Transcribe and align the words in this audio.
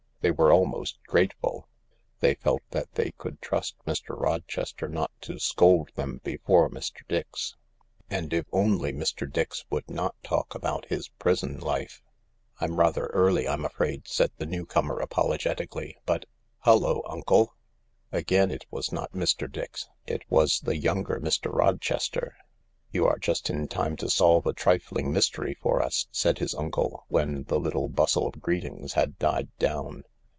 They 0.23 0.29
were 0.29 0.51
almost 0.53 0.99
grateful. 1.07 1.67
They 2.19 2.35
felt 2.35 2.61
that 2.69 2.91
they 2.93 3.09
could 3.17 3.41
trust 3.41 3.75
Mr. 3.87 4.15
Rochester 4.15 4.87
not 4.87 5.09
to 5.21 5.39
scold 5.39 5.89
them 5.95 6.21
before 6.23 6.69
Mr. 6.69 6.97
Dix. 7.07 7.55
And 8.07 8.31
if 8.31 8.45
only 8.51 8.93
Mr. 8.93 9.27
Dix 9.27 9.65
would 9.71 9.89
not 9.89 10.13
talk 10.21 10.53
about 10.53 10.85
his 10.85 11.09
prison 11.09 11.57
life... 11.59 12.03
"I'm 12.59 12.77
rather 12.79 13.07
early, 13.07 13.47
I'm 13.47 13.65
afraid," 13.65 14.07
said 14.07 14.29
the 14.37 14.45
newcomer 14.45 14.99
apologetically," 14.99 15.97
but 16.05 16.27
Hullo, 16.67 17.01
uncle!" 17.07 17.55
Again 18.11 18.51
it 18.51 18.67
was 18.69 18.91
not 18.91 19.13
Mr. 19.13 19.51
Dix. 19.51 19.89
It 20.05 20.21
was 20.29 20.59
the 20.59 20.77
younger 20.77 21.19
Mr. 21.19 21.51
Rochester." 21.51 22.35
You 22.93 23.07
are 23.07 23.17
just 23.17 23.49
in 23.49 23.67
time 23.67 23.95
to 23.97 24.07
solve 24.07 24.45
a 24.45 24.53
trifling 24.53 25.11
mystery 25.11 25.55
for 25.59 25.81
us," 25.81 26.05
said 26.11 26.37
his 26.37 26.53
uncle, 26.53 27.05
when 27.07 27.45
the 27.45 27.59
little 27.59 27.89
bustle 27.89 28.27
of 28.27 28.39
greetings 28.39 28.93
had 28.93 29.17
died 29.17 29.49
down. 29.57 30.03